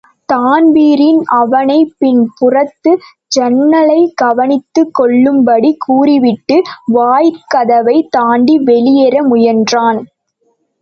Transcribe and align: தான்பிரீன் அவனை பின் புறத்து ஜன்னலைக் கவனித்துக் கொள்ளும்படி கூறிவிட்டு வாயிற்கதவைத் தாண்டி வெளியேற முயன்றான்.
தான்பிரீன் 0.25 1.19
அவனை 1.35 1.93
பின் 1.97 2.31
புறத்து 2.39 2.91
ஜன்னலைக் 3.35 4.15
கவனித்துக் 4.15 4.93
கொள்ளும்படி 4.93 5.75
கூறிவிட்டு 5.77 6.57
வாயிற்கதவைத் 6.93 8.09
தாண்டி 8.09 8.57
வெளியேற 8.63 9.23
முயன்றான். 9.27 10.01